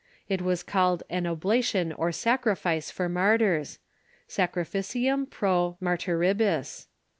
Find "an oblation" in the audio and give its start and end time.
1.11-1.93